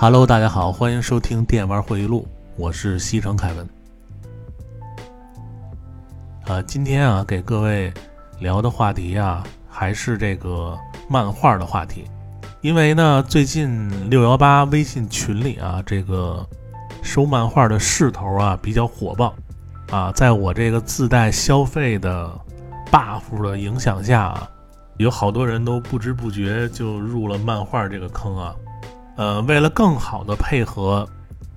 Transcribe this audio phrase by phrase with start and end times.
[0.00, 3.68] Hello，大家好，欢迎收听电玩回忆录，我是西城凯文。
[6.46, 7.92] 啊，今天啊，给各位
[8.38, 10.78] 聊的话题啊，还是这个
[11.10, 12.04] 漫画的话题，
[12.60, 16.48] 因为呢，最近六幺八微信群里啊，这个
[17.02, 19.34] 收漫画的势头啊比较火爆
[19.90, 22.30] 啊，在我这个自带消费的
[22.88, 24.48] buff 的影响下啊，
[24.98, 28.54] 有好多人都不知不觉就入了漫画这个坑啊。
[29.18, 31.04] 呃，为了更好的配合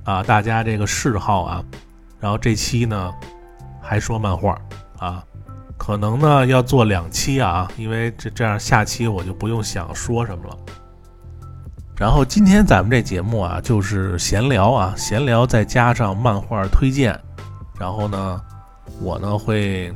[0.04, 1.64] 啊大家这个嗜好啊，
[2.20, 3.14] 然后这期呢
[3.80, 4.59] 还说漫画
[4.98, 5.23] 啊，
[5.78, 10.58] 可能呢要做两期啊，因为这这样下期我就不用想说什么了。
[11.95, 17.16] 然后今天咱们这节目啊就是闲聊啊，闲聊再加上漫画推荐，
[17.80, 18.41] 然后呢
[19.00, 19.94] 我呢会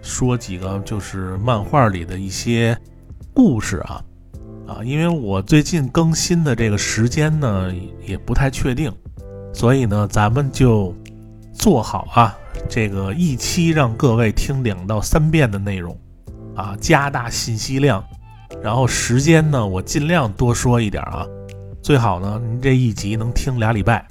[0.00, 2.74] 说几个就是漫画里的一些
[3.34, 4.02] 故事啊。
[4.66, 7.72] 啊，因为我最近更新的这个时间呢
[8.06, 8.92] 也不太确定，
[9.52, 10.94] 所以呢，咱们就
[11.52, 12.36] 做好啊，
[12.68, 15.98] 这个一期让各位听两到三遍的内容，
[16.54, 18.04] 啊，加大信息量，
[18.62, 21.26] 然后时间呢，我尽量多说一点啊，
[21.82, 24.06] 最好呢，您这一集能听俩礼拜。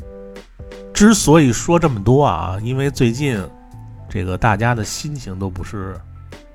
[0.94, 3.42] 之所以说这么多啊，因为最近
[4.08, 6.00] 这个大家的心情都不是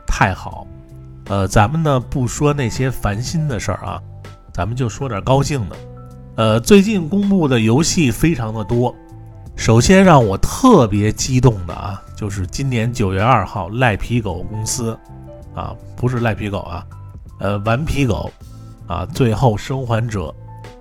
[0.07, 0.67] 太好。
[1.29, 4.01] 呃，咱们呢不说那些烦心的事儿啊，
[4.53, 5.77] 咱们就说点高兴的。
[6.37, 8.95] 呃，最近公布的游戏非常的多。
[9.57, 14.97] 首先让我特别激动的啊，就是今年九月二号，赖皮狗公司
[15.55, 16.87] 啊，不是赖皮狗啊，
[17.41, 18.31] 呃，顽皮狗
[18.87, 20.33] 啊，最后生还者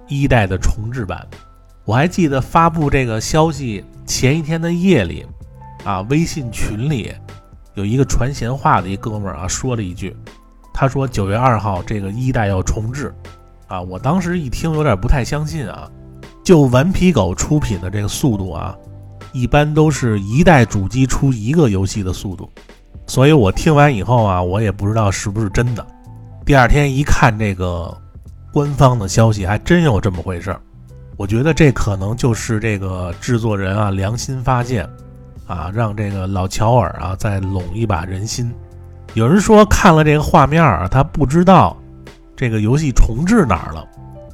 [0.07, 1.25] 一代的重置版。
[1.85, 5.25] 我还记得发布这个消息前一天的夜里
[5.85, 7.13] 啊，微信群里。
[7.75, 10.15] 有一个传闲话的一哥们儿啊，说了一句，
[10.73, 13.13] 他说九月二号这个一代要重置，
[13.67, 15.89] 啊，我当时一听有点不太相信啊，
[16.43, 18.75] 就顽皮狗出品的这个速度啊，
[19.33, 22.49] 一般都是一代主机出一个游戏的速度，
[23.07, 25.85] 所以我听完以后啊，我也不知道是不是真的。
[26.45, 27.95] 第二天一看这个
[28.53, 30.61] 官方的消息，还真有这么回事儿，
[31.17, 34.89] 我觉得这可能就是这个制作人啊良心发现。
[35.47, 38.53] 啊，让这个老乔尔啊再拢一把人心。
[39.13, 41.77] 有人说看了这个画面啊，他不知道
[42.35, 43.85] 这个游戏重置哪儿了。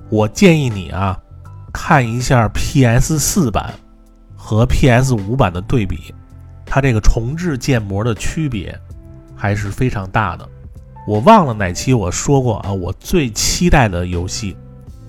[0.09, 1.17] 我建议你啊，
[1.71, 3.73] 看一下 PS 四版
[4.35, 6.13] 和 PS 五版的对比，
[6.65, 8.77] 它这个重置建模的区别
[9.35, 10.47] 还是非常大的。
[11.07, 14.55] 我忘了哪期我说过啊，我最期待的游戏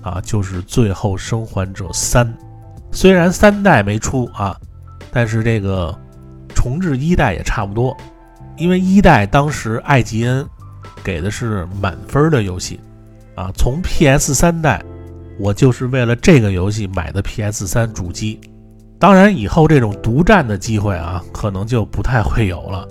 [0.01, 2.27] 啊就是《最后生还者三》，
[2.91, 4.55] 虽然三代没出啊。
[5.13, 5.95] 但是这个
[6.55, 7.95] 重置一代也差不多，
[8.57, 10.45] 因为一代当时艾吉恩
[11.03, 12.79] 给的是满分的游戏
[13.35, 13.51] 啊。
[13.55, 14.83] 从 PS 三代，
[15.39, 18.41] 我就是为了这个游戏买的 PS 三主机。
[18.99, 22.87] 当然以后这种独占的机会啊，可能就不太会有了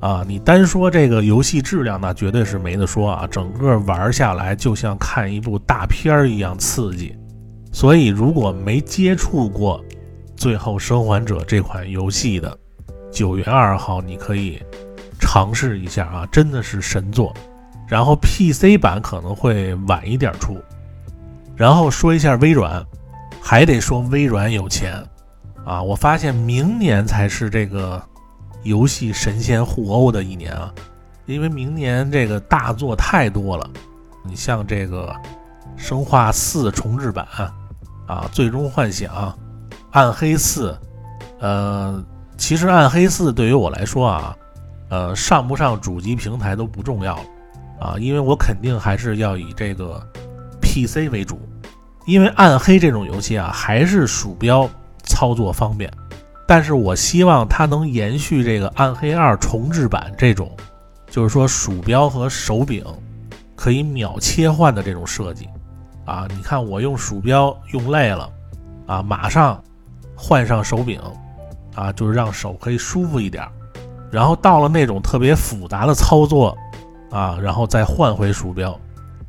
[0.00, 0.24] 啊。
[0.26, 3.28] 你单说这个游戏质量，那绝对是没得说啊。
[3.30, 7.14] 整个玩下来就像看一部大片儿一样刺激。
[7.72, 9.84] 所以如果没接触过，
[10.40, 12.58] 最后生还者这款游戏的
[13.12, 14.58] 九月二号，你可以
[15.20, 17.34] 尝试一下啊，真的是神作。
[17.86, 20.56] 然后 PC 版可能会晚一点出。
[21.54, 22.82] 然后说一下微软，
[23.38, 24.94] 还得说微软有钱
[25.66, 25.82] 啊！
[25.82, 28.02] 我发现明年才是这个
[28.62, 30.72] 游戏神仙互殴的一年啊，
[31.26, 33.68] 因为明年这个大作太多了。
[34.24, 35.14] 你像这个
[35.76, 37.28] 生化四重置版
[38.06, 39.38] 啊，最终幻想。
[39.92, 40.78] 暗黑四，
[41.40, 42.02] 呃，
[42.36, 44.36] 其实暗黑四对于我来说啊，
[44.88, 47.22] 呃，上不上主机平台都不重要了
[47.80, 50.00] 啊，因为我肯定还是要以这个
[50.62, 51.40] PC 为主，
[52.06, 54.68] 因为暗黑这种游戏啊，还是鼠标
[55.02, 55.92] 操作方便，
[56.46, 60.56] 但是我希望它能延续这个暗黑二重置版这种，
[61.10, 62.84] 就是说鼠标和手柄
[63.56, 65.48] 可以秒切换的这种设计
[66.04, 68.30] 啊，你看我用鼠标用累了
[68.86, 69.60] 啊，马上。
[70.22, 71.00] 换上手柄，
[71.74, 73.42] 啊，就是让手可以舒服一点
[74.10, 76.54] 然后到了那种特别复杂的操作，
[77.10, 78.78] 啊，然后再换回鼠标。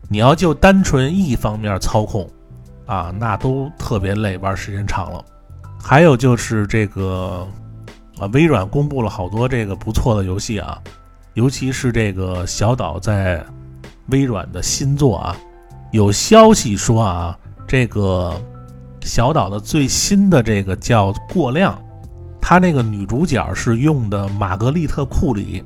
[0.10, 2.30] 你要就单纯一方面操控，
[2.86, 5.24] 啊，那都特别累，玩时间长了。
[5.82, 7.48] 还有就是这个，
[8.20, 10.78] 啊，微软公布了好多这个不错的游戏啊，
[11.36, 13.42] 尤其是这个小岛在
[14.08, 15.38] 微软的新作啊，
[15.92, 18.36] 有消息说啊，这个。
[19.02, 21.74] 小岛的最新的这个叫《过量》，
[22.40, 25.64] 他那个女主角是用的玛格丽特·库里，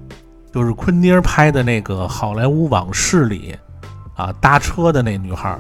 [0.53, 3.55] 就是昆汀拍的那个《好莱坞往事》里
[4.15, 5.57] 啊搭车的那女孩。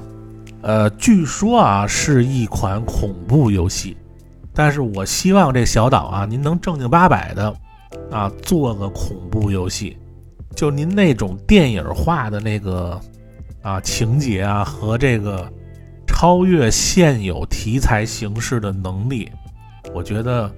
[0.61, 3.95] 呃，据说啊是一款恐怖游戏，
[4.51, 7.55] 但是我希望这小岛啊，您能正经八百的
[8.09, 9.95] 啊做个恐怖游戏，
[10.55, 12.99] 就您那种电影化的那个
[13.61, 15.47] 啊情节啊和这个
[16.15, 19.29] 超越现有题材形式的能力，
[19.93, 20.49] 我觉得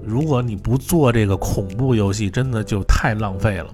[0.00, 3.66] 如果你不做这个恐怖游戏，真的就太浪费了。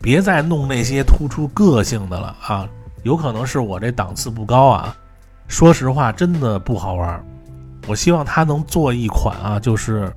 [0.00, 2.66] 别再弄那些突出个性的了啊！
[3.02, 4.96] 有可能是我这档次不高啊。
[5.46, 7.22] 说实话，真的不好玩。
[7.86, 10.10] 我希望他能做一款啊，就是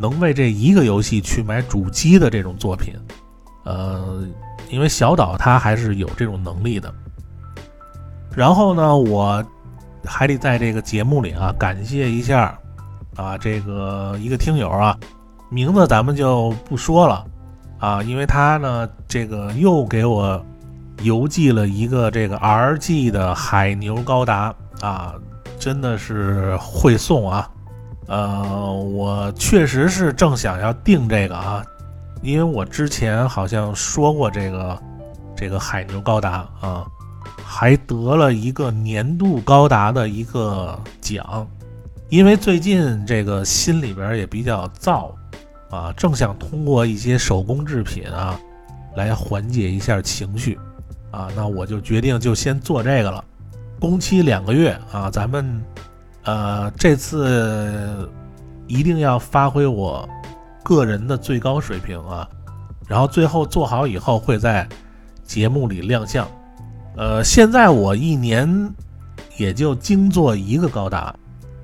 [0.00, 2.92] 能为这一个游戏去买主机的这种作品。
[3.64, 4.26] 呃，
[4.68, 6.92] 因为小岛他还是有这种能力的。
[8.34, 9.42] 然后呢，我
[10.04, 12.58] 还得在这个节目里啊，感谢一下
[13.16, 14.96] 啊，这个一个听友啊，
[15.50, 17.24] 名字咱们就不说了。
[17.78, 20.40] 啊，因为他呢，这个又给我
[21.02, 25.14] 邮寄了一个这个 RG 的海牛高达啊，
[25.58, 27.50] 真的是会送啊。
[28.06, 31.64] 呃，我确实是正想要订这个啊，
[32.22, 34.78] 因为我之前好像说过这个
[35.36, 36.86] 这个海牛高达啊，
[37.54, 41.46] 还得了一个年度高达的一个奖，
[42.08, 45.12] 因为最近这个心里边也比较燥。
[45.68, 48.38] 啊，正想通过一些手工制品啊，
[48.94, 50.58] 来缓解一下情绪，
[51.10, 53.22] 啊，那我就决定就先做这个了，
[53.78, 55.62] 工期两个月啊，咱们，
[56.24, 58.10] 呃，这次
[58.66, 60.08] 一定要发挥我
[60.62, 62.28] 个人的最高水平啊，
[62.86, 64.68] 然后最后做好以后会在
[65.24, 66.28] 节目里亮相，
[66.96, 68.74] 呃，现在我一年
[69.36, 71.14] 也就精做一个高达，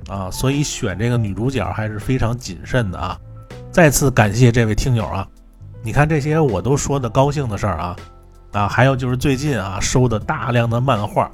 [0.09, 3.19] 啊，所以选这个女主角还是非常谨慎的啊。
[3.71, 5.29] 再次感谢这位听友啊！
[5.83, 7.97] 你看这些我都说的高兴的事儿啊
[8.53, 11.31] 啊，还有就是最近啊收的大量的漫画、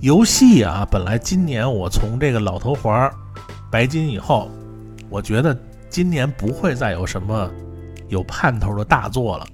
[0.00, 0.86] 游戏啊。
[0.90, 3.10] 本来今年我从这个老头环、
[3.70, 4.48] 白金以后，
[5.10, 5.54] 我觉得
[5.90, 7.50] 今年不会再有什么
[8.08, 9.46] 有盼头的大作了。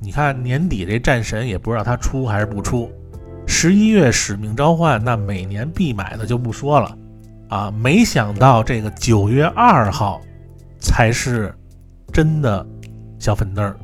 [0.00, 2.90] 你看年底这战神也不知道他出还是不出，
[3.50, 6.96] 十一月使命召唤那每年必买的就不说了
[7.50, 7.70] 啊。
[7.70, 10.18] 没想到这个九月二号
[10.80, 11.54] 才是。
[12.12, 12.66] 真的
[13.20, 13.76] 小粉灯儿，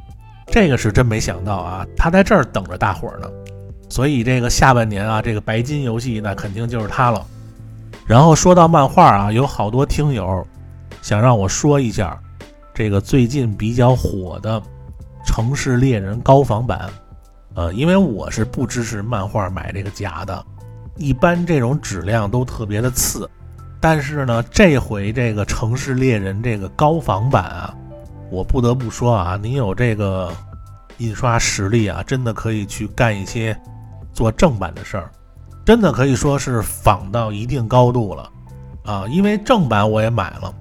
[0.49, 1.87] 这个是真没想到啊！
[1.97, 3.31] 他在这儿等着大伙儿呢，
[3.89, 7.25] 所以这个下半年啊，这个白金游戏那肯定就是他了。
[8.05, 10.45] 然后说到漫画啊，有好多听友
[11.03, 12.19] 想让我说一下
[12.75, 14.61] 这个最近比较火的
[15.25, 16.91] 《城市猎人》高仿版。
[17.57, 20.45] 呃，因为我是不支持漫画买这个假的，
[20.97, 23.29] 一般这种质量都特别的次。
[23.81, 27.75] 但是呢，这回这个《城市猎人》这个高仿版啊。
[28.29, 30.33] 我不得不说啊，您有这个
[30.99, 33.57] 印刷实力啊，真的可以去干一些
[34.13, 35.11] 做正版的事儿，
[35.65, 38.31] 真的可以说是仿到一定高度了
[38.85, 39.05] 啊！
[39.09, 40.53] 因为正版我也买了，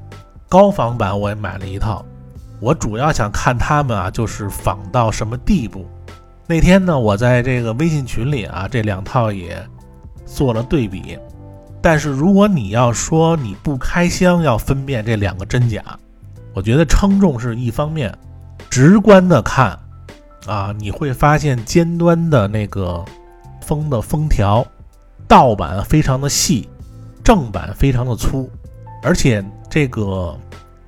[0.47, 2.05] 高仿版我也买了一套，
[2.59, 5.87] 我主要想看他们啊，就是仿到什么地步。
[6.47, 9.57] 那天呢，我在这个微信群里啊，这两套也
[10.25, 11.17] 做了对比，
[11.81, 15.83] 但是如果你要说你不开箱要分辨这两个真假。
[16.53, 18.17] 我觉得称重是一方面，
[18.69, 19.77] 直观的看，
[20.45, 23.03] 啊，你会发现尖端的那个
[23.61, 24.65] 封的封条，
[25.27, 26.69] 盗版非常的细，
[27.21, 28.49] 正版非常的粗，
[29.03, 30.33] 而且这个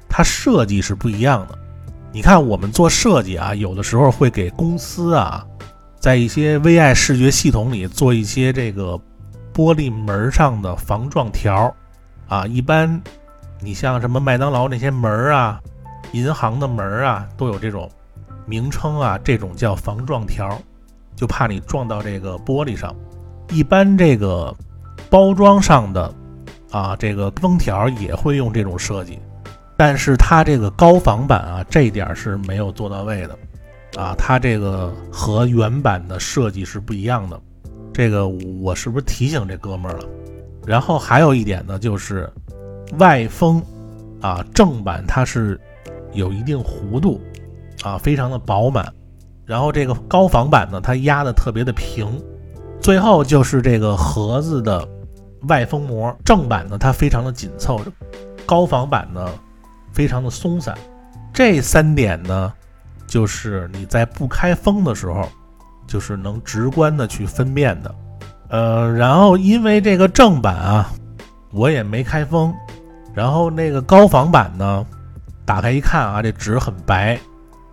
[0.07, 1.57] 它设计是不一样的。
[2.11, 5.45] 你看我们做设计啊，有的时候会给公司啊，
[5.99, 8.99] 在一些 VI 视觉系统里做一些这个
[9.53, 11.73] 玻璃门上的防撞条，
[12.27, 13.01] 啊，一般。
[13.59, 15.59] 你像什么麦当劳那些门啊，
[16.11, 17.89] 银行的门啊，都有这种
[18.45, 20.61] 名称啊，这种叫防撞条，
[21.15, 22.95] 就怕你撞到这个玻璃上。
[23.49, 24.55] 一般这个
[25.09, 26.13] 包装上的
[26.69, 29.19] 啊，这个封条也会用这种设计，
[29.77, 33.37] 但是它这个高仿版啊，这点是没有做到位的
[33.95, 37.39] 啊，它这个和原版的设计是不一样的。
[37.93, 40.05] 这个我是不是提醒这哥们儿了？
[40.65, 42.29] 然后还有一点呢，就是。
[42.99, 43.61] 外封，
[44.21, 45.59] 啊，正版它是
[46.13, 47.19] 有一定弧度，
[47.83, 48.93] 啊，非常的饱满。
[49.45, 52.07] 然后这个高仿版呢，它压的特别的平。
[52.79, 54.87] 最后就是这个盒子的
[55.49, 57.81] 外封膜，正版呢它非常的紧凑，
[58.45, 59.29] 高仿版呢
[59.97, 60.77] 非常的松散。
[61.33, 62.53] 这三点呢，
[63.07, 65.27] 就是你在不开封的时候，
[65.87, 67.95] 就是能直观的去分辨的。
[68.49, 70.93] 呃，然后因为这个正版啊，
[71.51, 72.53] 我也没开封。
[73.15, 74.85] 然后那个高仿版呢，
[75.43, 77.19] 打开一看啊，这纸很白，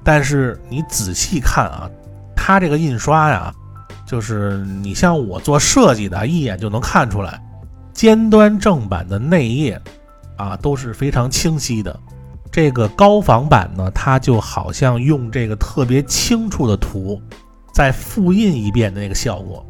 [0.03, 1.91] 但是你仔细看啊，
[2.35, 3.53] 它这个印刷呀，
[4.07, 7.39] 就是你像我做设计的，一眼就能看出来，
[7.93, 9.79] 尖端正版的内页
[10.37, 11.95] 啊都是非常清晰的，
[12.55, 17.21] 这个高仿版呢，它就好像用这个特别清楚的图
[17.73, 19.67] 再复印一遍的那个效果。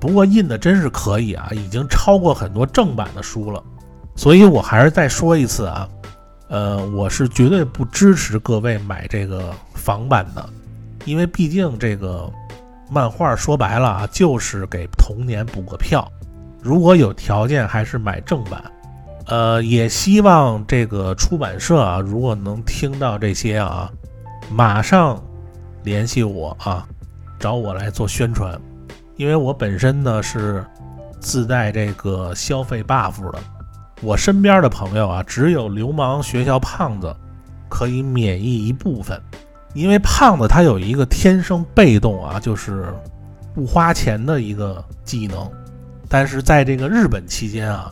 [0.00, 3.62] 不过印的真是可以啊，已经超过很多正版的书了。
[4.16, 5.86] 所以我还是再说一次啊，
[6.48, 10.48] 呃，我是绝对不支持各位买这个仿版的，
[11.04, 12.32] 因为毕竟这个
[12.90, 16.10] 漫画说白了啊，就是给童年补个票。
[16.62, 18.64] 如果有条件，还是买正版。
[19.26, 23.90] 呃，也希望这个出版社啊，如果能听到这些啊，
[24.50, 25.22] 马上
[25.84, 26.86] 联系我啊，
[27.38, 28.60] 找我来做宣传。
[29.16, 30.64] 因为我本身呢是
[31.20, 33.38] 自带这个消费 buff 的，
[34.00, 37.14] 我身边的朋友啊，只有流氓学校胖子
[37.68, 39.20] 可以免疫一部分。
[39.74, 42.92] 因为胖子他有一个天生被动啊，就是
[43.54, 45.50] 不花钱的一个技能。
[46.08, 47.90] 但是在这个日本期间啊，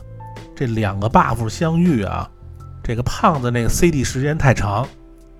[0.61, 2.29] 这两个 buff 相遇啊，
[2.83, 4.87] 这个胖子那个 CD 时间太长，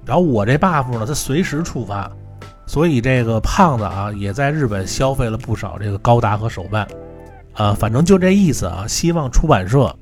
[0.03, 2.11] 然后我这 buff 呢，它随时触发，
[2.65, 6.87] 所以这个胖子啊也在日本消费了不少这个高达和手办，
[7.53, 9.95] 啊，反正就这意思啊，希望出版社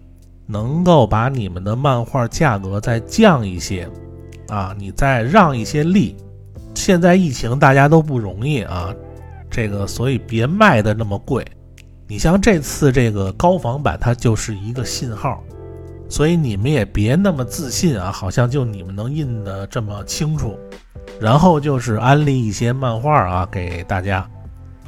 [0.46, 3.90] 能够把你们的漫画价格再降一些，
[4.48, 6.16] 啊，你再让一些利，
[6.76, 8.96] 现在疫情大家都不容易啊，
[9.50, 11.46] 这个所以别卖的那么贵。
[12.10, 15.44] 你像这次这个高仿版，它就是一个信号，
[16.10, 20.58] 所以你们也别那么自信啊，好像就你们能印的这么清楚。
[21.22, 24.28] 然后就是安利一些漫画啊给大家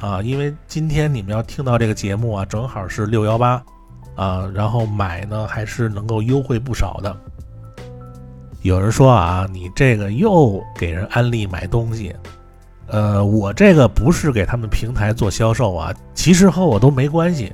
[0.00, 3.62] 啊，因为今天你们要听到这个节目啊，正好是六幺八
[4.16, 7.16] 啊，然后买呢还是能够优惠不少的。
[8.62, 12.12] 有人说啊，你这个又给人安利买东西。
[12.92, 17.50] 呃，我这个不是给他们平台做销售啊，其实和我都没关系。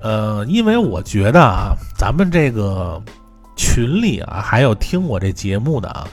[0.00, 2.98] 呃，因为我觉得啊，咱们这个
[3.54, 6.08] 群里啊，还有听我这节目的啊，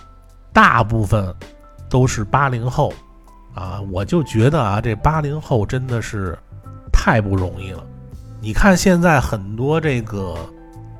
[0.51, 1.33] 大部分
[1.87, 2.93] 都是八零后
[3.55, 6.37] 啊，我就觉得啊，这八零后真的是
[6.91, 7.81] 太不容易了。
[8.41, 10.35] 你看现在很多这个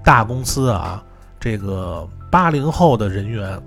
[0.06, 1.04] 大公司啊，
[1.38, 3.62] 这个八零后的人员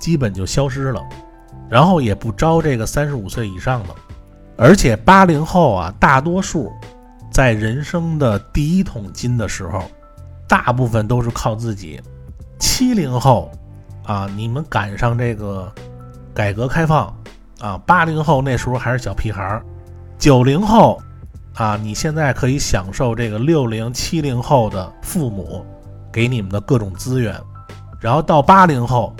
[0.00, 1.00] 基本就消失了。
[1.68, 3.94] 然后也不招这个三十五岁以上的，
[4.56, 6.72] 而且八零后啊，大多数
[7.30, 9.82] 在人生的第一桶金的时候，
[10.48, 12.00] 大部分都是靠自己。
[12.60, 13.50] 七零后
[14.04, 15.70] 啊，你们赶上这个
[16.32, 17.12] 改革开放
[17.60, 19.64] 啊，八零后那时候还是小屁孩儿。
[20.18, 21.02] 九零后
[21.54, 25.66] 啊，你现在可以享受这个六零七零后的父母
[26.12, 27.34] 给你们的各种资源，
[28.00, 29.12] 然后到八零后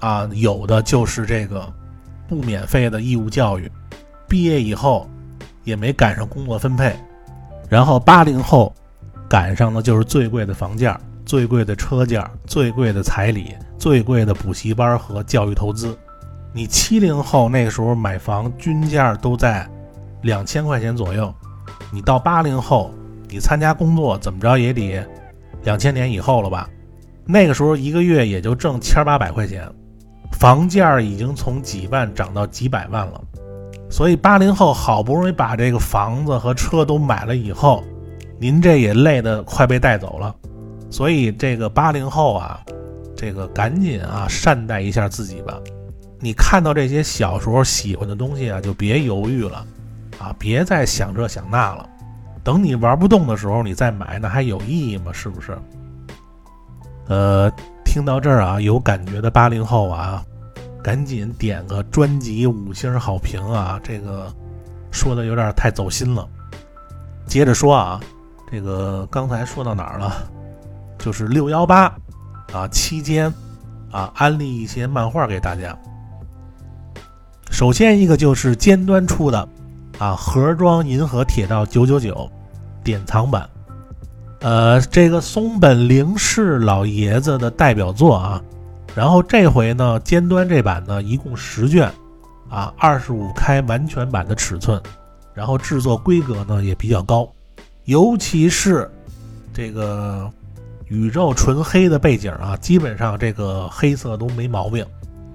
[0.00, 1.70] 啊，有的就是这个。
[2.32, 3.70] 不免费的义务教育，
[4.26, 5.06] 毕业以后
[5.64, 6.96] 也没赶上工作分配，
[7.68, 8.74] 然后八零后
[9.28, 15.94] 赶上的就是最贵的房价、最贵的车价、最贵的彩礼、最贵的补习班和教育投资。
[16.54, 19.68] 你七零后那时候买房均价都在
[20.22, 21.30] 两千块钱左右，
[21.92, 22.90] 你到八零后，
[23.28, 25.06] 你参加工作怎么着也得
[25.64, 26.66] 两千年以后了吧？
[27.26, 29.70] 那个时候一个月也就挣千八百块钱。
[30.42, 33.20] 房价已经从几万涨到几百万了，
[33.88, 37.84] 所以八零后好不容易把这个房子和车都买了以后，
[38.40, 40.34] 您这也累得快被带走了。
[40.90, 42.60] 所以这个八零后啊，
[43.14, 45.60] 这个赶紧啊善待一下自己吧。
[46.18, 49.64] 你看到这些小时候喜欢的东西啊，就别犹豫了
[50.18, 51.88] 啊，别再想这想那了。
[52.42, 55.12] 等你玩不动的时候，你再买，那还有意义吗？
[55.12, 55.56] 是不是？
[57.06, 57.48] 呃。
[57.84, 60.24] 听到这儿啊，有感觉的八零后啊，
[60.82, 63.78] 赶紧点个专辑五星好评啊！
[63.82, 64.32] 这个
[64.90, 66.28] 说的有点太走心了。
[67.26, 68.00] 接着说啊，
[68.50, 70.12] 这个刚才说到哪儿了？
[70.98, 71.84] 就是六幺八
[72.52, 73.32] 啊期间
[73.90, 75.76] 啊，安利一些漫画给大家。
[77.50, 79.48] 首先一个就是尖端出的
[79.98, 82.12] 啊，盒装《银河铁道九九九》
[82.82, 83.48] 典藏版。
[84.40, 88.42] 呃，这个松本零士老爷子的代表作啊，
[88.94, 91.90] 然后这回呢，尖端这版呢，一共十卷，
[92.48, 94.80] 啊，二十五开完全版的尺寸，
[95.34, 97.28] 然后制作规格呢也比较高，
[97.84, 98.90] 尤其是
[99.52, 100.30] 这个
[100.88, 104.84] 宇宙纯黑的背景啊，基本上这个黑色都没毛病。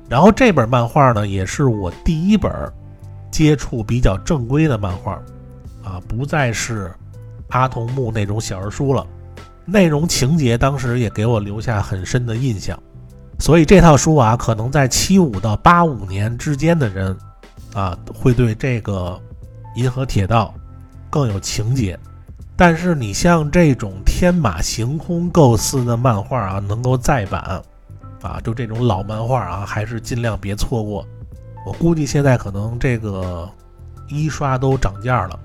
[0.07, 2.51] 然后这本漫画呢，也是我第一本
[3.31, 5.13] 接触比较正规的漫画，
[5.83, 6.91] 啊，不再是。
[7.51, 9.07] 阿童木那种小人书了，
[9.63, 12.77] 内容情节当时也给我留下很深的印象，
[13.39, 17.15] 所以这套书啊，可能在七五到八五年之间的人
[17.74, 19.20] 啊，会对这个
[19.75, 20.53] 银河铁道
[21.10, 21.98] 更有情节。
[22.56, 27.62] 但是你像这种天马行空构思的漫画啊，能够再版
[28.24, 31.06] 啊，就这种老漫画啊，还是尽量别错过。
[31.65, 33.48] 我估计现在可能这个
[34.08, 35.39] 一刷都涨价了。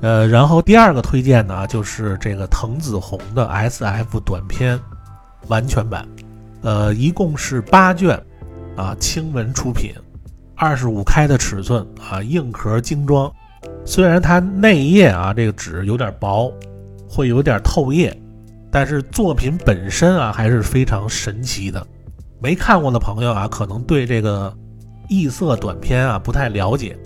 [0.00, 4.78] 呃，然后第二个推荐呢，就是这个藤子红的 S.F 短篇
[5.46, 6.06] 完全版，
[6.62, 8.20] 呃，一共是八卷，
[8.76, 9.92] 啊，青文出品，
[10.56, 13.30] 二十五开的尺寸啊，硬壳精装。
[13.84, 16.52] 虽然它内页啊这个纸有点薄，
[17.08, 18.16] 会有点透页，
[18.70, 21.86] 但是作品本身啊还是非常神奇的。
[22.40, 24.54] 没看过的朋友啊，可能对这个
[25.08, 26.98] 异色短篇啊不太了解。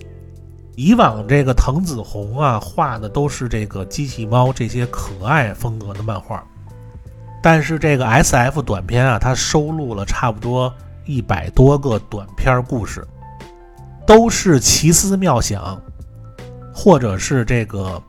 [0.74, 6.42] 以往这个藤子红啊画的都是这个机器猫这些可爱风格的漫画，
[7.42, 10.72] 但是这个 S F 短片啊，它收录了差不多
[11.04, 13.06] 一百多个短篇故事，
[14.06, 15.76] 都是奇思妙想，
[16.72, 18.00] 或者是这个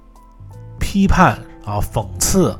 [0.79, 2.55] 批判啊讽刺，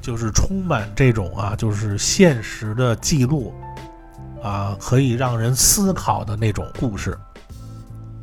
[0.00, 3.54] 就是充满这种啊就是现实的记录
[4.42, 7.16] 啊，可以让人思考的那种故事。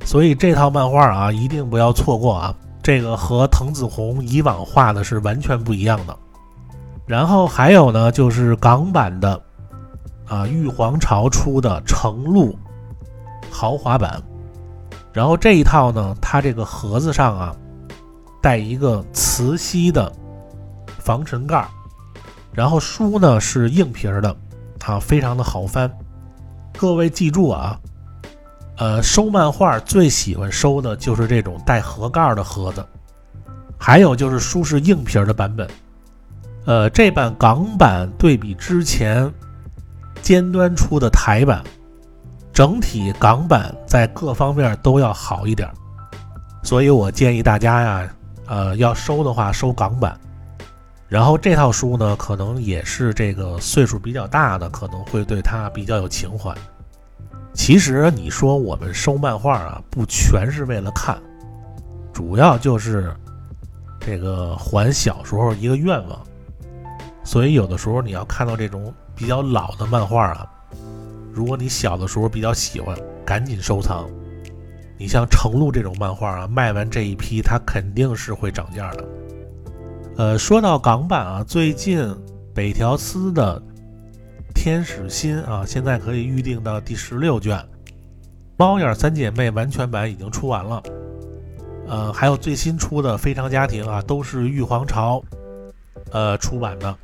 [0.03, 2.53] 所以这套漫画啊，一定不要错过啊！
[2.81, 6.17] 这个和藤子红以往画的是完全不一样的。
[7.05, 9.41] 然后还有呢，就是港版的
[10.27, 12.57] 啊，玉皇朝出的橙鹿
[13.51, 14.21] 豪华版。
[15.11, 17.55] 然后这一套呢，它这个盒子上啊，
[18.41, 20.11] 带一个磁吸的
[20.97, 21.67] 防尘盖儿，
[22.51, 24.35] 然后书呢是硬皮儿的
[24.85, 25.91] 啊，非常的好翻。
[26.75, 27.79] 各位记住啊！
[28.77, 32.83] 呃，收漫画最喜欢收的就是这种带盒盖儿的盒子，
[33.77, 35.69] 还有就是书是硬皮儿的版本。
[36.65, 39.29] 呃，这版港版对比之前
[40.21, 41.61] 尖端出的台版，
[42.53, 45.69] 整体港版在各方面都要好一点，
[46.63, 48.09] 所以我建议大家呀，
[48.47, 50.17] 呃，要收的话收港版。
[51.09, 56.51] 然后这套书呢，可能也是这个岁数比较大的，可能会对它比较有情怀。
[57.53, 61.21] 其实你说我们收漫画啊，不全是为了看，
[62.13, 63.13] 主要就是
[63.99, 66.19] 这个还小时候一个愿望。
[67.23, 70.47] 所以有的时候你要看到这种比较老的漫画啊，
[71.31, 74.09] 如果你小的时候比较喜欢，赶紧收藏。
[74.97, 79.05] 你像程璐这种漫画啊，卖完这一批，它肯定是会涨价的。
[80.17, 82.15] 呃，说到港版啊，最近
[82.53, 83.61] 北条司的。
[84.55, 87.57] 天使心啊，现在可以预定到第十六卷，
[88.55, 90.81] 《猫眼三姐妹》完全版已经出完了，
[91.87, 95.21] 呃，还有最新出的《非常家庭》啊，都是玉皇朝
[96.11, 96.95] 呃出版的，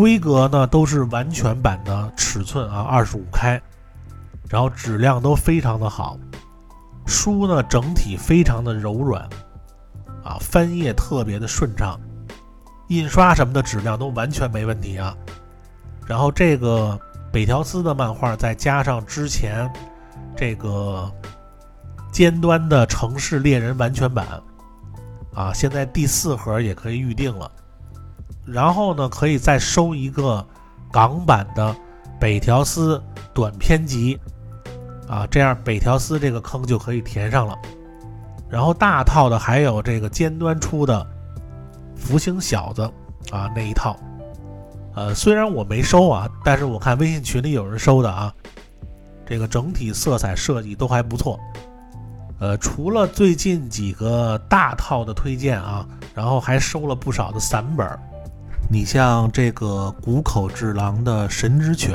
[0.00, 3.60] 规格呢都是完全版的尺寸啊，二十五开，
[4.48, 6.18] 然后质量都非常的好，
[7.04, 9.28] 书呢整体非常的柔软
[10.24, 12.00] 啊，翻页特别的顺畅，
[12.88, 15.14] 印刷什么的质量都完全没问题啊。
[16.06, 16.98] 然后这个
[17.30, 19.70] 北条司的漫画，再加上之前
[20.34, 21.12] 这个
[22.10, 24.26] 尖端的城市猎人完全版，
[25.34, 27.52] 啊，现在第四盒也可以预定了。
[28.52, 30.44] 然后呢，可以再收一个
[30.90, 31.74] 港版的
[32.18, 34.18] 北条司短篇集，
[35.08, 37.56] 啊，这样北条司这个坑就可以填上了。
[38.48, 41.06] 然后大套的还有这个尖端出的
[41.94, 42.82] 福星小子
[43.30, 43.96] 啊那一套。
[44.96, 48.34] 呃，虽然我没收啊，但是我看微信群里有人收的啊，
[49.24, 51.38] 这个整体色彩设计都还不错。
[52.40, 57.86] 呃，除了最近几个大套的推荐啊，然后还收了不少的散本。
[58.72, 61.92] 你像这个谷口治郎的《神之犬》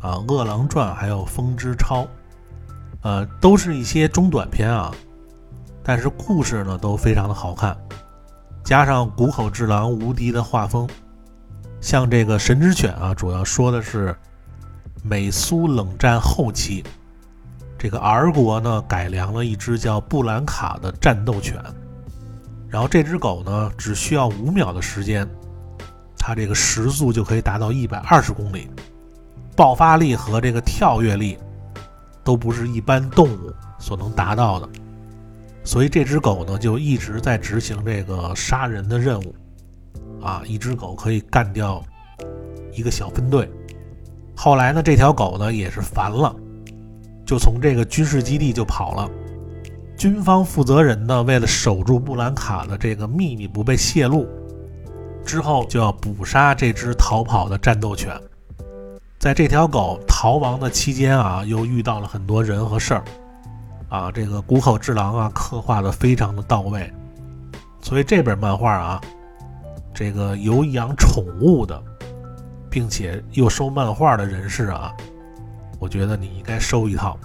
[0.00, 2.04] 啊，《饿狼传》还有《风之超》，
[3.02, 4.90] 呃，都是一些中短篇啊，
[5.82, 7.76] 但是故事呢都非常的好看，
[8.64, 10.88] 加上谷口治郎无敌的画风。
[11.82, 14.16] 像这个《神之犬》啊，主要说的是
[15.02, 16.82] 美苏冷战后期，
[17.76, 21.62] 这个 R 国呢改良了一只叫布兰卡的战斗犬，
[22.70, 25.28] 然后这只狗呢只需要五秒的时间，
[26.18, 28.68] 它这个时速就可以达到一百二十公里，
[29.56, 31.38] 爆发力和这个跳跃力
[32.22, 34.68] 都不是一般动物所能达到的，
[35.64, 39.34] 所以这只狗呢就一直在执行这个杀人的任务。
[40.20, 41.80] 啊，一只狗可以干掉
[42.72, 43.48] 一个小分队。
[44.34, 46.34] 后来呢，这条狗呢也是烦了，
[47.24, 49.08] 就从这个军事基地就跑了。
[49.96, 54.26] 军方负责人呢，为了守住布兰卡的这个秘密不被泄露，
[55.28, 58.18] 之后就要捕杀这只逃跑的战斗犬。
[59.18, 63.04] 在这条狗逃亡的期间啊，又遇到了很多人和事儿。
[63.90, 66.90] 啊，这个谷口治郎啊，刻画的非常的到位。
[67.82, 69.00] 所以这本漫画啊，
[69.92, 71.78] 这个有养宠物的，
[72.70, 74.94] 并且又收漫画的人士啊，
[75.78, 77.18] 我觉得你应该收一套。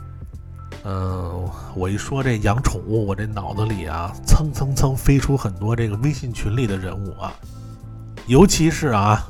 [0.84, 7.32] 嗯，我一说这养宠物，我这脑子里啊，蹭蹭蹭飞出很多这个微信群里的人物啊，
[8.28, 9.22] 尤其是啊，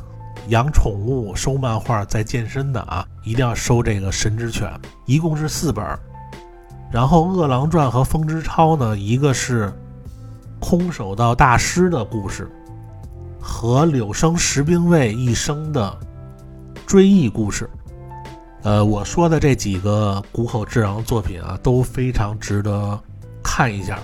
[0.50, 4.70] 养宠物收漫画在健身的啊，一定要收这个《神之犬》，
[5.06, 5.84] 一共是四本。
[6.92, 9.74] 然后《饿狼传》和《风之超》呢，一个是
[10.60, 12.48] 空手道大师的故事，
[13.42, 15.98] 和柳生十兵卫一生的
[16.86, 17.68] 追忆故事。
[18.62, 22.98] 呃，我说的这几个谷口智郎作品啊，都非常值得
[23.44, 23.98] 看一下。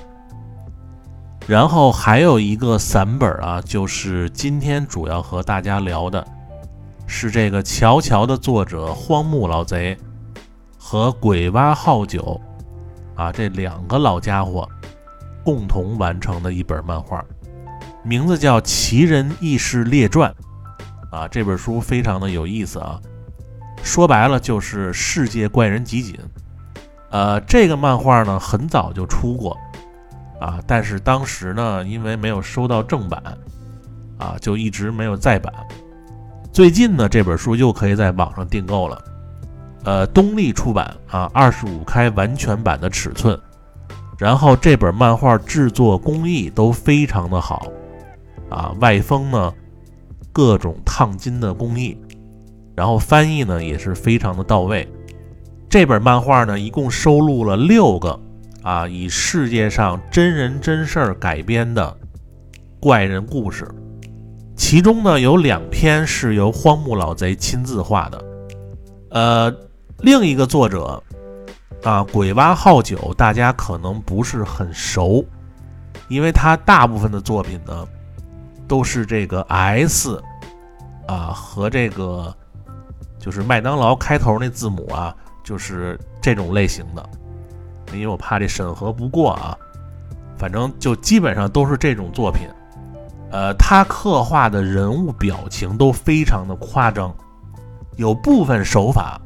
[1.50, 6.24] 然后还有一个散本啊，就是今天主要和大家聊的，
[7.08, 9.98] 是这个《乔乔》的作者荒木老贼
[10.78, 12.40] 和鬼蛙号九
[13.16, 14.70] 啊这两个老家伙
[15.44, 17.26] 共同完成的一本漫画，
[18.04, 20.32] 名字叫《奇人异事列传》
[21.18, 21.28] 啊。
[21.28, 23.02] 这本书非常的有意思啊。
[23.82, 26.16] 说白了就是世界怪人集锦，
[27.10, 29.58] 呃，这个漫画呢很早就出过，
[30.40, 33.22] 啊，但是当时呢因为没有收到正版，
[34.18, 35.54] 啊，就一直没有再版。
[36.52, 39.02] 最近呢这本书又可以在网上订购了，
[39.84, 43.40] 呃，东立出版啊，二十五开完全版的尺寸，
[44.18, 47.68] 然后这本漫画制作工艺都非常的好，
[48.50, 49.54] 啊，外封呢
[50.32, 51.98] 各种烫金的工艺。
[52.76, 54.88] 然后翻译呢也是非常的到位。
[55.70, 58.18] 这本漫画呢一共收录了六个
[58.62, 61.96] 啊以世界上真人真事儿改编的
[62.80, 63.68] 怪人故事，
[64.56, 68.24] 其中呢有两篇是由荒木老贼亲自画的。
[69.12, 69.56] 呃，
[70.00, 71.02] 另一个作者
[71.84, 75.26] 啊鬼蛙号九大家可能不是很熟，
[76.08, 77.88] 因为他大部分的作品呢
[78.68, 80.22] 都是这个 S
[81.08, 82.36] 啊和这个。
[83.22, 87.10] 就是麦当劳开头那字母啊，就是这种类型的，
[87.94, 89.58] 因为我怕这审核不过啊。
[90.38, 92.48] 反正就基本上都是这种作品。
[93.32, 97.14] 呃，他刻画的人物表情都非常的夸张，
[97.98, 99.20] 有部分手法，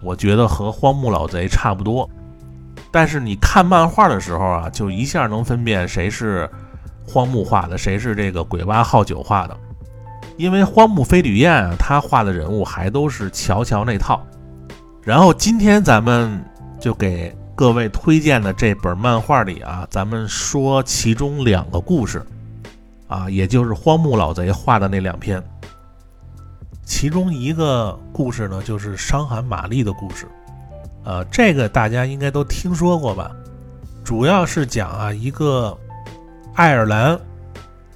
[0.00, 2.08] 我觉得和荒木老贼差不多。
[2.90, 6.48] 但是你看漫画的时候啊，就一下能分辨谁是
[7.06, 9.56] 荒木画的，谁是这个鬼蛙号九画的。
[10.36, 14.24] 因为荒木飞吕彦啊，他画的人物还都是乔乔那套。
[15.02, 16.42] 然后今天咱们
[16.78, 22.24] 就给各位推荐的这本漫画里啊，咱们说其中两个故事
[23.08, 25.42] 啊，也就是荒木老贼画的那两篇。
[26.84, 30.28] 其中一个故事呢，就是伤寒玛丽的故事。
[31.02, 33.32] 呃，这个大家应该都听说过吧？
[34.04, 35.76] 主要是讲啊，一个
[36.54, 37.18] 爱尔兰。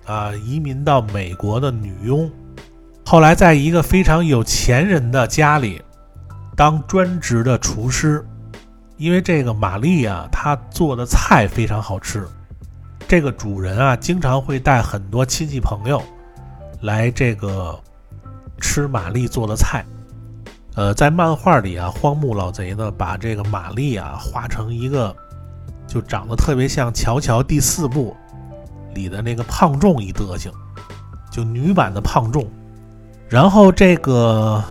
[0.06, 2.28] 啊，移民到美国的女佣，
[3.06, 5.80] 后来在一个非常有钱人的家里
[6.56, 8.26] 当专职的厨师。
[9.02, 12.24] 因为这个玛丽啊，她做的菜非常好吃，
[13.08, 16.00] 这个主人啊，经常会带很多亲戚朋友
[16.82, 17.76] 来这个
[18.60, 19.84] 吃玛丽做的菜。
[20.76, 25.12] 呃，在漫画里啊，荒木老贼呢，把这个玛丽啊画成一个
[25.84, 28.16] 就长得特别像《乔乔》第四部。
[28.94, 30.52] 里的那个胖仲一德行，
[31.28, 32.46] 就女版的胖仲。
[33.28, 34.62] 然后这个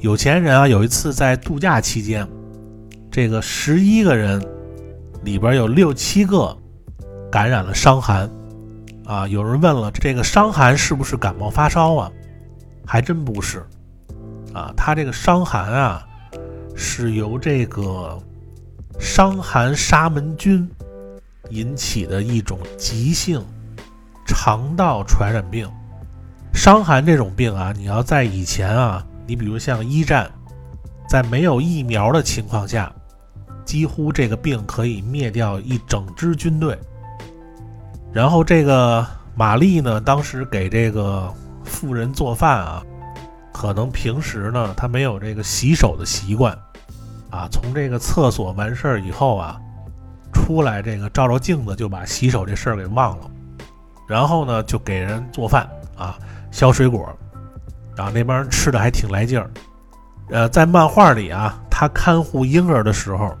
[0.00, 2.28] 有钱人啊，有一次在度假期间，
[3.18, 4.40] 这个十一个人
[5.24, 6.56] 里边有六七个
[7.32, 8.30] 感染了伤寒
[9.04, 9.26] 啊。
[9.26, 12.12] 有人问了，这个伤寒是不是感冒发烧啊？
[12.86, 13.66] 还真不是
[14.54, 16.06] 啊，他这个伤寒啊，
[16.76, 18.16] 是由这个
[19.00, 20.70] 伤寒沙门菌。
[21.50, 23.44] 引起的一种急性
[24.28, 25.68] 肠道传染病，
[26.54, 30.30] 伤寒这种病啊，你要在以前啊，你比如像一战，
[31.08, 32.92] 在没有疫苗的情况下，
[33.68, 36.74] 几乎这个病可以灭掉一整支军队。
[38.14, 41.30] 然后这个玛丽呢，当时给这个
[41.64, 42.82] 妇人做饭啊，
[43.52, 46.56] 可能平时呢她没有这个洗手的习惯
[47.28, 49.60] 啊，从这个厕所完事儿以后啊。
[50.32, 53.30] 出来，这个照照镜子就把洗手这事儿给忘了，
[54.06, 56.16] 然后呢就给人做饭啊，
[56.50, 57.06] 削水果，
[57.94, 59.50] 然后那帮人吃的还挺来劲儿。
[60.30, 63.36] 呃，在漫画里啊，他看护婴儿的时候，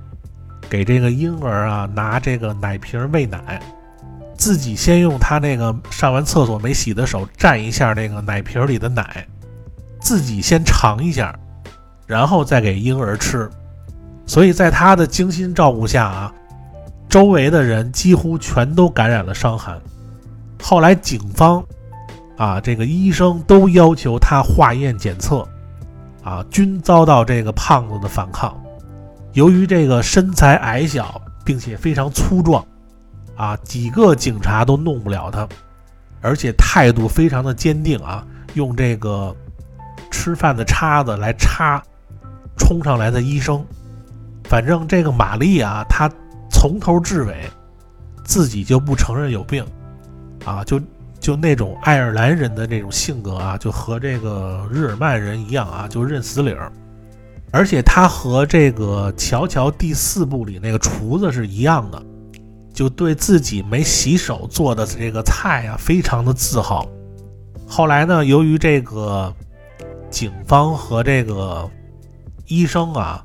[0.68, 3.60] 给这个婴儿啊拿这个奶瓶喂奶，
[4.36, 9.26] 自己先用他那个上完厕所没洗的手蘸一下那个奶瓶里的奶，
[10.00, 11.34] 自己先尝一下，
[12.06, 13.48] 然后再给婴儿吃。
[14.26, 16.32] 所以在他的精心照顾下啊。
[17.08, 19.80] 周围的人几乎全都感染了伤寒，
[20.62, 21.64] 后来警方
[22.36, 25.48] 啊，这个医生都要求他化验检测，
[26.22, 28.54] 啊，均遭到这个胖子的反抗。
[29.38, 32.66] 由于这个身材矮小，并且非常粗壮，
[33.36, 35.48] 啊，几个警察都弄不了他，
[36.20, 39.32] 而且态度非常的坚定啊，用这个
[40.10, 41.80] 吃饭的叉子来插
[42.56, 43.64] 冲上来的医生。
[44.42, 46.10] 反正这个玛丽啊，她
[46.50, 47.48] 从头至尾
[48.24, 49.64] 自己就不承认有病，
[50.44, 50.80] 啊，就
[51.20, 56.72] 就那种爱尔兰人的那种性格啊，就和这个日耳曼人一样啊，就认死理儿。
[57.50, 62.02] 而且他和这个《乔乔》第四部里那个厨子是一样的，
[62.72, 66.88] 就对自己没洗手做的这个菜啊，非常的自豪。
[67.66, 69.34] 后来呢，由于这个
[70.10, 71.68] 警方和这个
[72.46, 73.24] 医生啊。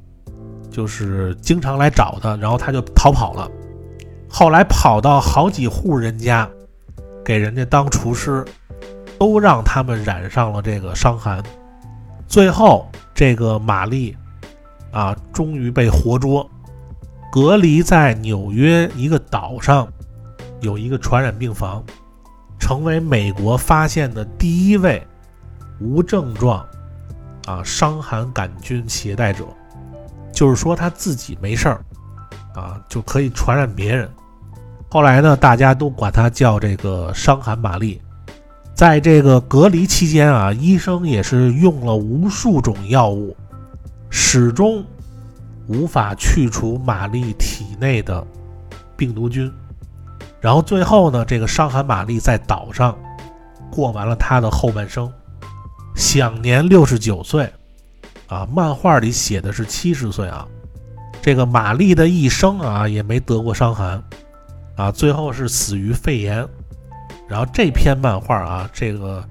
[0.73, 3.47] 就是经常来找他，然后他就逃跑了。
[4.27, 6.49] 后来跑到好几户人家，
[7.23, 8.43] 给人家当厨师，
[9.19, 11.43] 都让他们染上了这个伤寒。
[12.27, 12.87] 最后，
[13.23, 14.13] 这个玛丽
[14.91, 16.45] 啊，终于被活捉，
[17.31, 19.87] 隔离在纽约一个岛上，
[20.59, 21.81] 有一个传染病房，
[22.59, 25.01] 成为美国发现的第一位
[25.79, 26.67] 无症状
[27.45, 29.45] 啊伤寒杆菌携带者。
[30.33, 31.81] 就是说他自己没事儿，
[32.53, 34.11] 啊，就可以传染别人。
[34.89, 38.01] 后来呢，大家都管他叫这个伤寒玛丽。
[38.73, 43.35] 在这个隔离期间啊，医生也是用了无数种药物，
[44.09, 44.83] 始终
[45.67, 48.25] 无法去除玛丽体内的
[48.97, 49.51] 病毒菌。
[50.41, 52.97] 然后最后呢，这个伤寒玛丽在岛上
[53.71, 55.11] 过完了她的后半生，
[55.95, 57.49] 享年六十九岁。
[58.27, 60.47] 啊，漫画里写的是七十岁啊，
[61.21, 64.03] 这个玛丽的一生啊也没得过伤寒，
[64.75, 66.47] 啊，最后是死于肺炎。
[67.33, 69.27] 然后这篇漫画啊，这个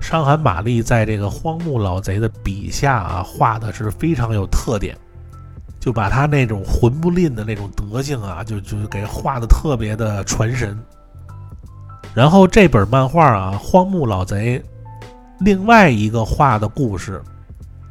[0.00, 4.96] 伤寒玛丽在这个荒木老贼的笔下啊画的是非常有特点，
[5.78, 10.82] 就把他那种魂不吝的那种德性啊，就就给画的特别的传神。
[12.14, 14.62] 然后这本漫画啊，荒木老贼
[15.40, 17.22] 另外一个画的故事。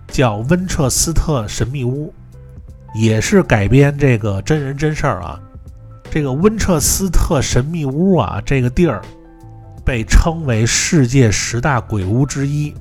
[0.08, 2.12] 叫温彻斯特神秘屋，
[2.96, 5.40] 也是改编这个真人真事儿啊。
[6.10, 9.02] 这个温彻斯特神秘屋啊，这个地儿
[9.86, 12.74] 被称为世界十大鬼屋之一。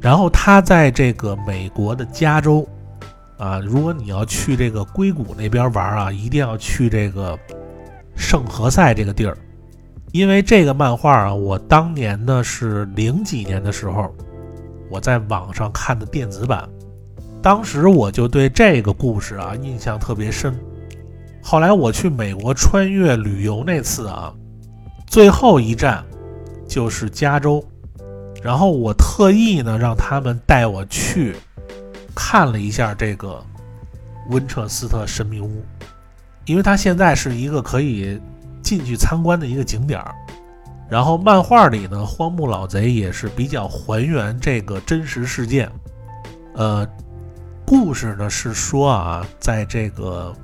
[0.00, 2.66] 然后它在这个美国的加州
[3.36, 7.36] 啊，如果你要去这个硅谷那边玩啊，一定要去这个
[8.16, 9.36] 圣何塞这个地儿，
[10.12, 14.14] 因为这个漫画啊，我当年呢是零几年的时候。
[14.90, 16.66] 我在网上看的电子版，
[17.42, 20.58] 当时我就对这个故事啊印象特别深。
[21.42, 24.32] 后来我去美国穿越旅游那次啊，
[25.06, 26.02] 最后一站
[26.68, 27.64] 就是加州，
[28.42, 31.34] 然后我特意呢让他们带我去
[32.14, 33.42] 看了一下这个
[34.28, 35.64] 温彻斯特神秘屋，
[36.44, 38.20] 因为它现在是一个可以
[38.62, 40.14] 进去参观的一个景点儿。
[40.90, 45.70] 然后漫画里呢，荒木老贼也是比较还原这个真实事件。
[46.54, 46.88] 呃，
[47.66, 50.34] 故事呢是说啊，在这个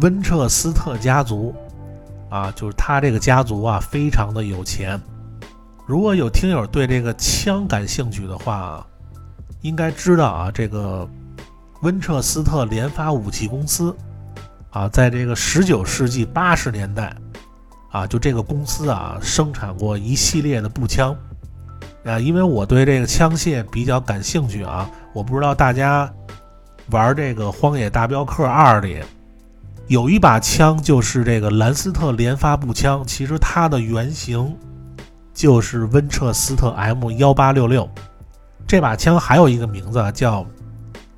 [0.00, 1.54] 温彻斯特家族
[2.28, 5.00] 啊，就是他这个家族啊，非常的有钱。
[5.92, 8.82] 如果有听友对这个枪感兴趣的话，
[9.60, 11.06] 应该知道啊，这个
[11.82, 13.94] 温彻斯特联发武器公司
[14.70, 17.14] 啊，在这个十九世纪八十年代。
[17.90, 21.14] 啊，就这个公司啊，生产过一系列的步枪，
[22.06, 26.10] 啊，因为我对这个枪械比较感兴趣啊，我不知道大家
[26.88, 28.98] 玩这个《荒野大镖客二》里
[29.88, 34.56] 有一把枪，就是这个兰斯特连发步枪，其实它的原型
[35.34, 37.88] 就是温彻斯特 M 幺八六六，
[38.66, 40.46] 这把枪还有一个名字叫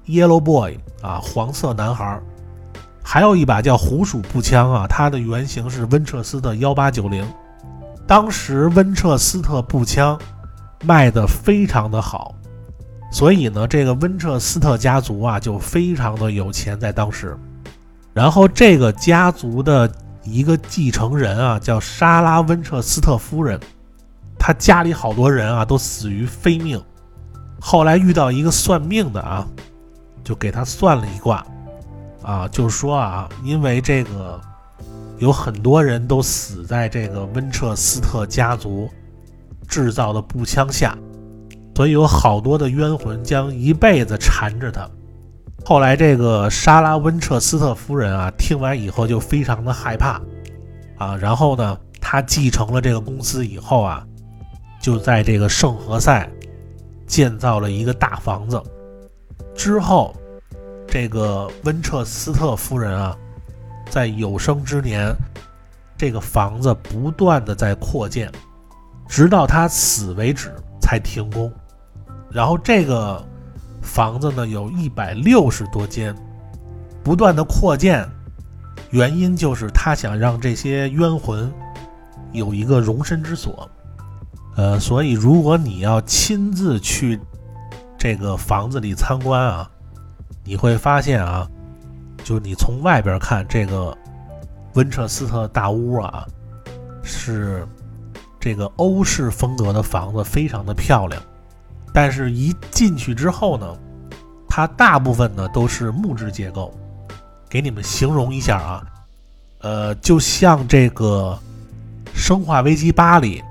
[0.07, 2.20] Yellow Boy 啊，黄色男孩。
[3.07, 7.27] 还有一把叫虎鼠步枪啊，它的原型是温彻斯特幺八九零。
[8.07, 10.18] 当时温彻斯特步枪
[10.83, 12.35] 卖的非常的好，
[13.12, 17.37] 所以呢，这个温彻斯特家族啊就非常的有钱在当时。
[18.14, 19.90] 然后这个家族的
[20.22, 23.61] 一个继承人啊，叫莎拉温彻斯特夫人，
[24.46, 26.78] 他家里好多人啊都死于非命。
[27.59, 29.46] 后来遇到一个算命的啊，
[30.22, 31.42] 就给他算了一卦。
[32.22, 34.38] 啊，就说啊，因为这个
[35.16, 38.87] 有很多人都死在这个温彻斯特家族
[39.66, 40.94] 制造的步枪下，
[41.74, 44.87] 所以有好多的冤魂将一辈子缠着他。
[45.64, 50.20] 后来这个莎拉温彻斯特夫人啊，听完以后就非常的害怕
[50.98, 54.07] 啊，然后呢，她他继承了这个公司以后啊，
[54.85, 56.29] 就在这个圣何塞
[57.07, 58.62] 建造了一个大房子。
[59.55, 60.14] 之后，
[60.87, 63.16] 这个温彻斯特夫人啊，
[63.88, 65.11] 在有生之年，
[65.97, 68.31] 这个房子不断的在扩建，
[69.09, 71.51] 直到他死为止才停工。
[72.31, 73.27] 然后这个
[73.81, 76.14] 房子呢，有一百六十多间，
[77.03, 78.07] 不断的扩建，
[78.90, 81.51] 原因就是他想让这些冤魂
[82.33, 83.66] 有一个容身之所。
[84.56, 87.20] 呃，所以如果你要亲自去。
[87.96, 89.70] 这个房子里参观啊，
[90.44, 91.48] 你会发现啊，
[92.22, 93.96] 就你从外边看这个
[94.74, 96.26] 温彻斯特大屋啊，
[97.02, 97.66] 是
[98.38, 101.18] 这个欧式风格的房子，非常的漂亮。
[101.94, 103.74] 但是，一进去之后呢，
[104.46, 106.74] 它大部分呢都是木质结构。
[107.48, 108.86] 给你们形容一下啊，
[109.60, 111.38] 呃，就像这个
[112.14, 113.42] 《生化危机八》里。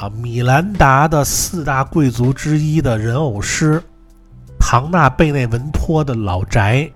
[0.00, 3.80] 啊，米兰达的四大贵族之一的人偶师
[4.58, 6.90] 唐纳贝内文托的老宅，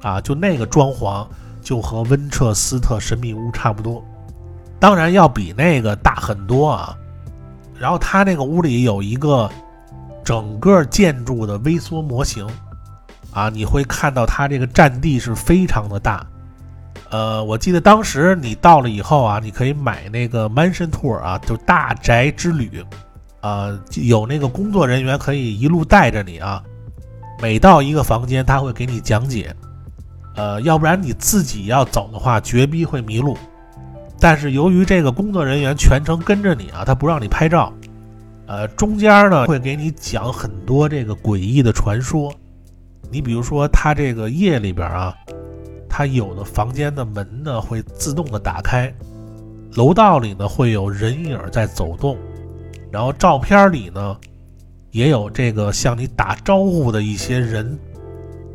[0.00, 1.26] 啊，就那个装潢
[1.60, 4.04] 就和温彻斯特神秘屋差不多，
[4.78, 6.96] 当然要比那个大很多啊。
[7.76, 9.50] 然后他那个屋里有一个
[10.22, 12.46] 整个建筑的微缩模型，
[13.32, 16.24] 啊，你会看到它这个占地是非常的大。
[17.10, 22.84] 呃，我记得当时你到了以后啊，你可以买那个 mansion tour 啊，就大宅之旅，
[23.40, 26.62] 啊，有那个工作人员可以一路带着你啊。
[27.42, 29.52] 每到一个房间，他会给你讲解，
[30.36, 33.36] 呃，要不然你自己要走的话，绝逼会迷路。
[34.20, 37.72] 但是由于这个工作人员全程跟着你啊，他不让你拍照，
[38.46, 42.32] 呃，中间呢会给你讲很多这个诡异的传说。
[43.10, 45.12] 你比如说，他这个夜里边啊。
[45.90, 48.90] 它有的房间的门呢会自动的打开，
[49.74, 52.16] 楼道里呢会有人影在走动，
[52.92, 54.16] 然后照片里呢
[54.92, 57.76] 也有这个向你打招呼的一些人。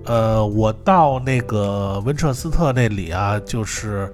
[0.05, 4.11] 呃，我到那个温彻斯特那里啊，就是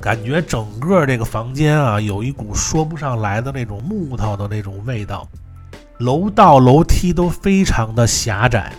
[0.00, 5.26] 感觉整个这个房间啊有一股说不上来的那种木头的那种味道，
[5.98, 8.72] 楼道楼梯都非常的狭窄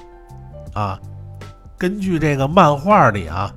[0.74, 1.00] 啊。
[1.78, 3.52] 根据这个漫画里啊。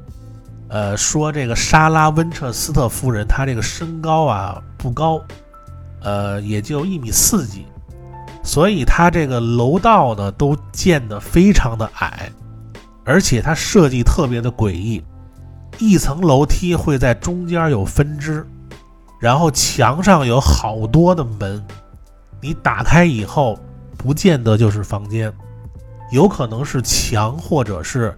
[0.74, 5.20] 呃，说这个莎拉温彻斯特夫人，她这个身高啊不高，
[6.02, 7.64] 呃，也就一米四几，
[8.42, 12.28] 所以她这个楼道呢都建得非常的矮，
[13.04, 15.00] 而且它设计特别的诡异，
[15.78, 18.44] 一层楼梯会在中间有分支，
[19.20, 21.64] 然后墙上有好多的门，
[22.40, 23.56] 你打开以后
[23.96, 25.32] 不见得就是房间，
[26.10, 28.12] 有可能是墙或者是。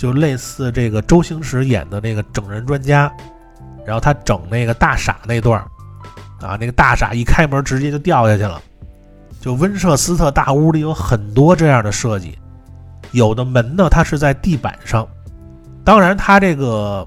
[0.00, 3.12] 就类似这个周星驰演的那个整人专家，
[3.84, 5.66] 然后他整那个大傻那段儿
[6.40, 8.62] 啊，那个大傻一开门直接就掉下去了。
[9.42, 12.38] 就温彻斯特大屋里有很多这样的设计，
[13.12, 15.06] 有的门呢它是在地板上，
[15.84, 17.06] 当然它这个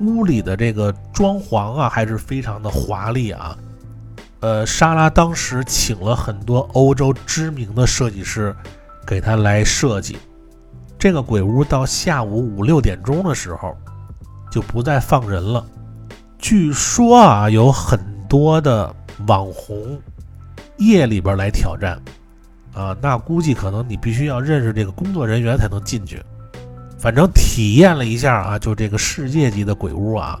[0.00, 3.56] 屋里的这个装潢啊还是非常的华丽啊。
[4.40, 8.54] 呃，莎拉当时请了很多欧洲知名的设计师
[9.06, 10.18] 给他来设计。
[11.00, 13.74] 这个鬼屋到下午五六点钟的时候
[14.52, 15.64] 就不再放人了。
[16.38, 17.98] 据说啊，有很
[18.28, 18.94] 多的
[19.26, 19.98] 网红
[20.76, 21.98] 夜里边来挑战
[22.74, 26.22] 啊，那估计可能你必须要认识这个工作人员才能进去。
[26.98, 30.38] 反正体验了一下啊，就这个世界级的鬼屋啊，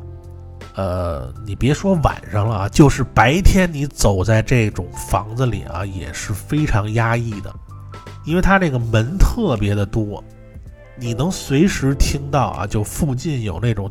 [0.74, 7.50] 呃，你别说晚上了啊，就是白天你走在这种房子里啊，也是非常压抑的，
[8.26, 10.22] 因为它这个门特别的多。
[11.00, 13.90] 你能随时听到啊，就附近有那种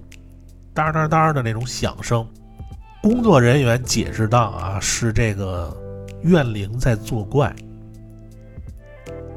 [0.75, 2.23] 哒哒哒的那种响声。
[3.01, 5.75] 工作人员解释道啊，是这个
[6.21, 7.47] 怨灵在作怪。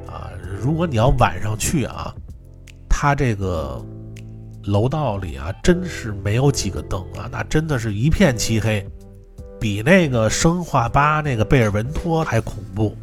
[0.07, 0.29] 啊，
[0.61, 2.15] 如果你要晚上去啊，
[2.91, 3.83] 他这个
[4.65, 8.87] 楼道里啊，真是没有几个灯啊，那真的是一片漆黑，
[9.59, 12.95] 比那个生化八那个贝尔文托还恐怖。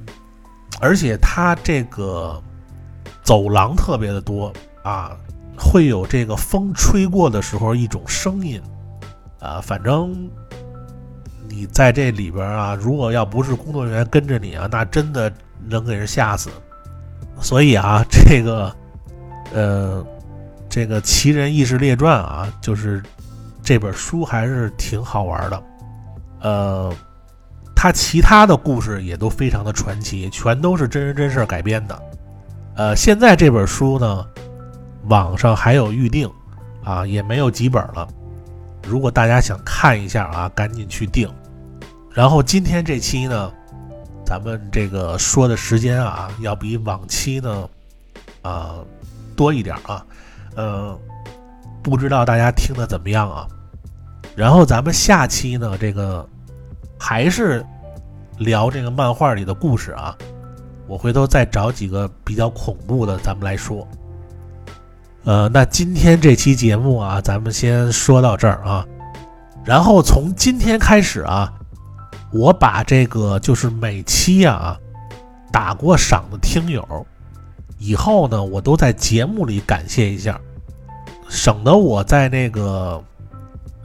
[0.80, 2.40] 而且他这个。
[3.30, 4.52] 走廊特别的多
[4.82, 5.16] 啊，
[5.56, 8.60] 会有这个风吹过的时候一种声音
[9.40, 10.28] 啊，反正
[11.48, 15.32] 你在这里边啊，如果要不是工作人员跟着你啊，那真的
[15.68, 16.50] 能给人吓死。
[17.40, 18.76] 所以啊，这个
[19.54, 20.04] 呃，
[20.68, 23.00] 这个《奇人异事列传》啊，就是
[23.62, 25.64] 这本书还是挺好玩的。
[26.42, 26.92] 呃，
[27.76, 32.02] 它其他的故事也都非常的传奇，全都是真人真事改编的。
[32.80, 34.26] 呃，现在这本书呢，
[35.10, 36.32] 网上还有预定，
[36.82, 38.08] 啊，也没有几本了。
[38.88, 41.30] 如果大家想看一下啊，赶紧去订。
[42.10, 43.52] 然后今天这期呢，
[44.26, 47.70] 咱们这个说的时间啊，要比往期呢，
[48.44, 48.76] 啊
[49.36, 50.06] 多一点啊，
[50.56, 50.98] 呃，
[51.84, 53.46] 不知道大家听的怎么样啊？
[54.38, 56.26] 然后咱们下期呢，这个
[56.98, 57.62] 还是
[58.38, 60.18] 聊这个漫画里的故事啊，
[60.90, 63.88] 我回头再找几个比较恐怖的，咱们来说。
[65.24, 68.84] 呃，那今天这期节目啊，咱们先说到这儿啊。
[69.64, 71.54] 然后从今天开始啊，
[72.34, 74.76] 我把这个就是每期啊
[75.52, 77.06] 打过赏的听友，
[77.78, 80.42] 以后呢，我都在节目里感谢一下，
[81.28, 83.00] 省得我在那个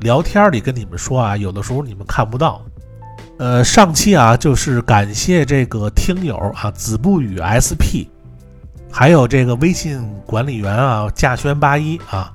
[0.01, 2.63] 聊天里跟你们说啊，有的时候你们看不到。
[3.37, 8.07] 呃，上期啊，就是感谢这个听友啊，子不语 SP。
[8.91, 12.33] 还有这个微信管理员啊，稼轩八一啊，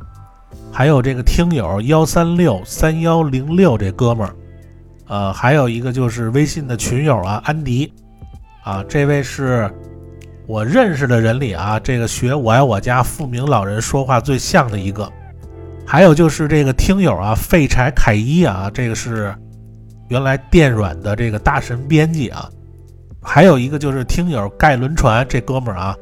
[0.73, 4.35] 还有这个听友幺三六三幺零六这哥们儿，
[5.07, 7.93] 呃，还有一个就是微信的群友啊，安迪
[8.61, 9.73] 啊，这位是
[10.45, 15.09] 我认识的人里啊，这个学我爱我家富明老人说话最像的一个。
[15.85, 19.33] 还有就是这个听友啊，废柴凯一啊，这个是
[20.09, 22.49] 原来电软的这个大神编辑啊。
[23.21, 25.95] 还有一个就是听友盖轮船这哥们儿啊。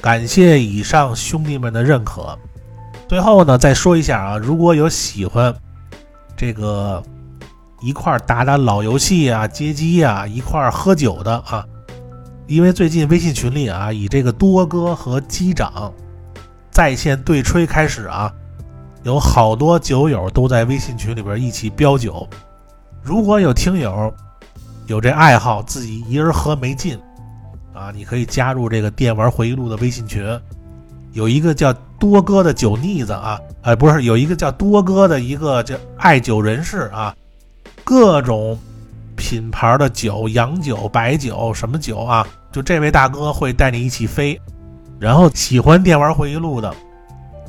[0.00, 2.38] 感谢以上兄弟们的认可。
[3.08, 5.54] 最后呢，再说一下啊，如果有喜欢
[6.36, 7.02] 这个
[7.80, 11.64] 一块打打老游戏啊、街机啊、一块喝酒的啊，
[12.46, 15.92] 因为最近微信群里啊，以这个多哥和机长
[16.70, 18.32] 在线对吹开始啊，
[19.04, 22.26] 有好多酒友都在微信群里边一起飙酒。
[23.04, 24.12] 如果有听友
[24.86, 26.98] 有这爱好，自己一人喝没劲。
[27.74, 30.24] 啊，你可以加入这个电玩回忆录的微信群，
[31.12, 37.14] 有一个叫多哥的酒腻子啊，哎，不是，有一个叫多哥的一个叫爱酒人士啊，
[37.82, 38.56] 各种
[39.16, 44.40] 品牌的酒，洋酒、白酒，什么酒啊，就这位大哥会带你一起飞。
[45.00, 46.72] 然后喜欢电玩回忆录的，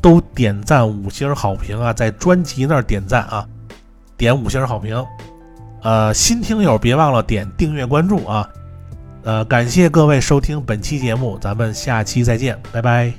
[0.02, 3.48] 都点赞五星好评啊，在专辑那儿点赞啊，
[4.18, 5.06] 点五星好评。
[5.86, 8.50] 呃，新听友别忘了点订阅关注啊。
[9.24, 13.14] 呃，感谢各位收听本期节目，咱们下期再见，拜拜。